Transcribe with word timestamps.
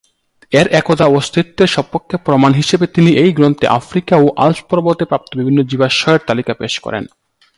এর 0.51 0.67
একদা 0.71 1.05
অস্তিত্বের 1.09 1.67
সপক্ষে 1.67 2.15
প্রমাণ 2.17 2.51
হিসেবে 2.53 2.85
তিনি 2.87 3.11
এই 3.13 3.31
গ্রন্থে 3.33 3.65
আফ্রিকা 3.79 4.15
ও 4.15 4.25
আল্পস 4.37 4.61
পর্বতে 4.69 5.03
প্রাপ্ত 5.05 5.31
বিভিন্ন 5.37 5.59
জীবাশ্মের 5.61 6.25
তালিকা 6.27 6.53
পেশ 6.53 6.73
করেন। 6.79 7.03